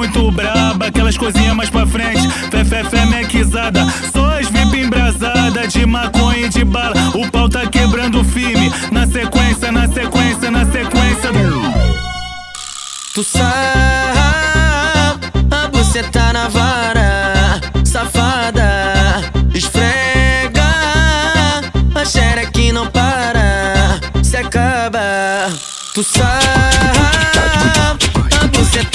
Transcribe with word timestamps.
muito 0.00 0.30
braba, 0.32 0.86
aquelas 0.86 1.16
coisinhas 1.16 1.54
mais 1.54 1.68
pra 1.68 1.86
frente. 1.86 2.28
Fé, 2.50 2.64
fé, 2.64 2.82
fé, 2.84 3.04
mequizada. 3.06 3.86
Só 4.12 4.38
as 4.38 4.48
VIP 4.48 4.80
embrasada 4.80 5.68
de 5.68 5.84
maconha 5.84 6.46
e 6.46 6.48
de 6.48 6.64
bala. 6.64 6.94
O 7.14 7.30
pau 7.30 7.48
tá 7.48 7.66
quebrando 7.66 8.24
firme. 8.24 8.72
Na 8.90 9.06
sequência, 9.06 9.70
na 9.70 9.86
sequência, 9.88 10.50
na 10.50 10.64
sequência. 10.64 11.30
Tu 13.14 13.24
sabe, 13.24 13.50
você 15.72 16.02
tá 16.04 16.32
na 16.32 16.48
vara, 16.48 17.60
safada, 17.84 19.20
esfrega, 19.52 20.62
a 21.94 22.04
xereque 22.04 22.72
não 22.72 22.86
para, 22.86 24.00
se 24.22 24.36
acaba. 24.36 25.50
Tu 25.92 26.04
sabe, 26.04 26.69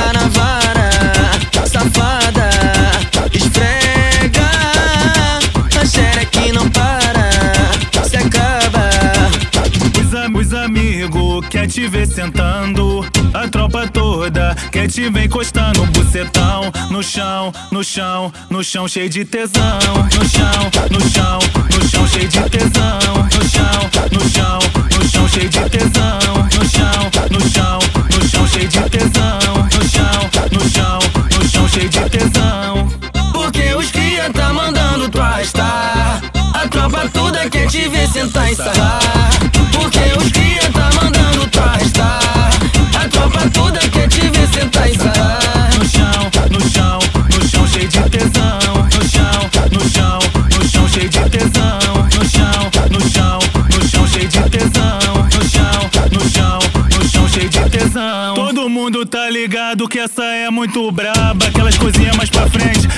tá 0.00 0.12
na 0.12 0.28
vara, 0.28 0.90
safada, 1.66 2.50
esfrega, 3.32 4.48
a 5.80 5.84
xereque 5.84 6.52
não 6.52 6.68
para, 6.70 8.04
se 8.08 8.16
acaba. 8.16 8.88
Os, 9.98 10.46
os 10.46 10.54
amigos 10.54 11.46
quer 11.48 11.66
te 11.66 11.86
ver 11.86 12.06
sentando. 12.06 13.04
A 13.34 13.48
tropa 13.48 13.86
toda 13.88 14.54
quer 14.72 14.88
te 14.88 15.08
ver 15.10 15.24
encostando. 15.24 15.84
Bucetão 15.86 16.72
no 16.90 17.02
chão, 17.02 17.52
no 17.70 17.84
chão, 17.84 18.32
no 18.48 18.64
chão 18.64 18.88
cheio 18.88 19.08
de 19.08 19.24
tesão. 19.24 19.78
No 20.16 20.28
chão, 20.28 20.70
no 20.90 21.00
chão 21.10 21.39
te 37.70 37.88
ver 37.88 38.08
sentar 38.08 38.50
e 38.50 38.56
sarrar. 38.56 38.98
Porque 39.72 40.00
os 40.18 40.32
cria 40.32 40.68
tá 40.72 40.90
mandando 41.00 41.46
tu 41.46 41.60
arrastar. 41.60 42.50
A 43.00 43.08
tropa 43.08 43.48
toda 43.50 43.78
quer 43.78 44.08
te 44.08 44.28
ver 44.28 44.48
sentar 44.48 44.90
e 44.90 44.98
sarrar. 44.98 45.70
No 45.78 45.88
chão, 45.88 46.30
no 46.50 46.68
chão, 46.68 46.98
no 47.32 47.48
chão 47.48 47.66
cheio 47.68 47.88
de 47.88 48.10
tesão. 48.10 48.58
No 48.92 49.08
chão, 49.08 49.50
no 49.70 49.88
chão, 49.88 50.18
no 50.58 50.68
chão 50.68 50.88
cheio 50.88 51.08
de 51.08 51.30
tesão. 51.30 51.78
No 52.18 52.28
chão, 52.28 52.70
no 52.90 53.08
chão, 53.08 53.38
no 53.78 53.88
chão 53.88 54.06
cheio 54.08 54.28
de 54.28 54.50
tesão. 54.50 54.98
No 55.32 55.48
chão, 55.48 55.90
no 56.10 56.28
chão, 56.28 56.58
no 56.98 57.08
chão 57.08 57.28
cheio 57.28 57.48
de 57.48 57.70
tesão. 57.70 58.34
Todo 58.34 58.68
mundo 58.68 59.06
tá 59.06 59.30
ligado 59.30 59.86
que 59.86 60.00
essa 60.00 60.24
é 60.24 60.50
muito 60.50 60.90
braba. 60.90 61.46
Aquelas 61.46 61.78
coisinhas 61.78 62.16
mais 62.16 62.30
pra 62.30 62.48
frente. 62.48 62.88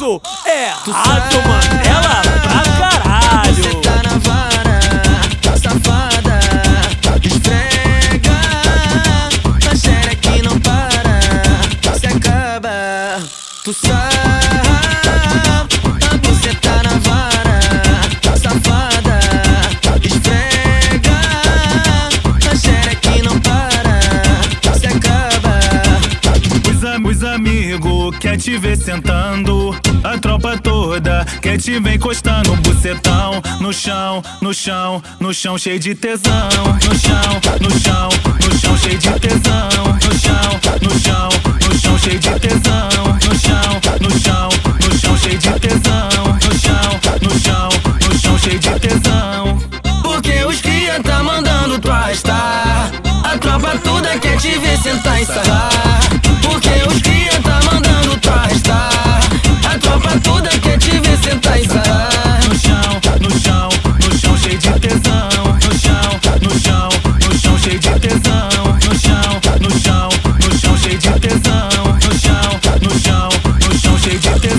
Isso 0.00 0.22
é 0.46 0.72
Rádio 0.90 1.42
Mandela 1.46 2.22
pra 2.40 2.62
caralho. 2.78 3.54
Você 3.54 3.74
tá 3.82 3.96
na 4.02 4.16
vara, 4.16 4.80
safada, 5.58 6.40
esfrega. 7.22 8.38
A 9.70 9.76
xereque 9.76 10.40
não 10.40 10.58
para, 10.58 11.20
se 11.98 12.06
acaba. 12.06 13.20
Tu 13.62 13.74
sabe, 13.74 14.08
você 16.22 16.54
tá 16.54 16.82
na 16.82 16.96
vara, 16.98 17.60
safada, 18.38 18.89
Os, 27.04 27.06
am 27.06 27.10
os 27.10 27.24
amigos 27.24 28.18
quer 28.18 28.36
te 28.36 28.58
ver 28.58 28.76
sentando. 28.76 29.74
A 30.04 30.18
tropa 30.18 30.58
toda 30.58 31.24
quer 31.40 31.58
te 31.58 31.78
ver 31.78 31.94
encostando. 31.94 32.54
Bucetão 32.56 33.40
no 33.60 33.72
chão, 33.72 34.22
no 34.40 34.52
chão, 34.52 35.02
no 35.18 35.32
chão 35.32 35.56
cheio 35.56 35.78
de 35.78 35.94
tesão. 35.94 36.48
No 36.86 36.98
chão, 36.98 37.40
no 37.60 37.70
chão, 37.70 37.79